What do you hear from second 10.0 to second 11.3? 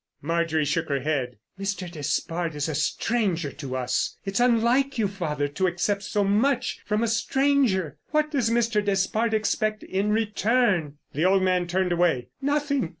return?" The